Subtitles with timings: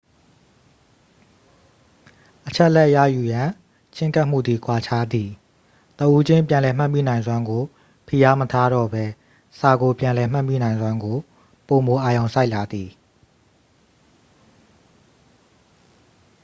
[2.47, 3.49] အချက်အလက်ရယူရန်
[3.95, 5.29] ချဉ်းကပ်မှုသည် ကွာခြားသည်
[5.99, 7.63] တဦးချင်းပြန်လည်မှတ်မိနိုင်စွမ်းကို
[8.07, 9.05] ဖိအားမထားတော့ပဲ
[9.59, 11.17] စာကို ပြန်လည်မှတ်မိနိုင်စွမ်းကို
[11.67, 12.89] ပိုမိုအာရုံစိုက်လာသည်